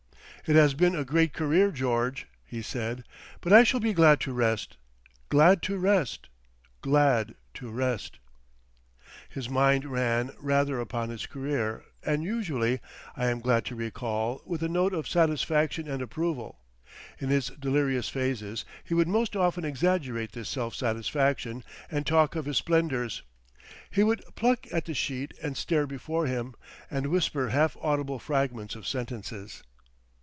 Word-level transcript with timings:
"It 0.47 0.55
has 0.55 0.73
been 0.73 0.95
a 0.95 1.05
great 1.05 1.33
career, 1.33 1.69
George," 1.71 2.25
he 2.43 2.63
said, 2.63 3.03
"but 3.41 3.53
I 3.53 3.61
shall 3.63 3.79
be 3.79 3.93
glad 3.93 4.19
to 4.21 4.33
rest. 4.33 4.75
Glad 5.29 5.61
to 5.61 5.77
rest!... 5.77 6.29
Glad 6.81 7.35
to 7.53 7.69
rest." 7.69 8.17
His 9.29 9.47
mind 9.51 9.85
ran 9.85 10.31
rather 10.39 10.79
upon 10.79 11.09
his 11.09 11.27
career, 11.27 11.83
and 12.03 12.23
usually, 12.23 12.79
I 13.15 13.27
am 13.27 13.39
glad 13.39 13.65
to 13.65 13.75
recall, 13.75 14.41
with 14.43 14.63
a 14.63 14.67
note 14.67 14.95
of 14.95 15.07
satisfaction 15.07 15.87
and 15.87 16.01
approval. 16.01 16.57
In 17.19 17.29
his 17.29 17.49
delirious 17.59 18.09
phases 18.09 18.65
he 18.83 18.95
would 18.95 19.07
most 19.07 19.35
often 19.35 19.63
exaggerate 19.63 20.31
this 20.31 20.49
self 20.49 20.73
satisfaction, 20.73 21.63
and 21.91 22.03
talk 22.03 22.35
of 22.35 22.45
his 22.45 22.57
splendours. 22.57 23.21
He 23.91 24.01
would 24.03 24.23
pluck 24.35 24.65
at 24.73 24.85
the 24.85 24.95
sheet 24.95 25.35
and 25.43 25.55
stare 25.55 25.85
before 25.85 26.25
him, 26.25 26.55
and 26.89 27.07
whisper 27.11 27.49
half 27.49 27.77
audible 27.79 28.17
fragments 28.17 28.75
of 28.75 28.87
sentences. 28.87 29.61